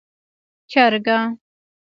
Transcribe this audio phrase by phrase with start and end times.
[0.71, 1.17] 🐔 چرګه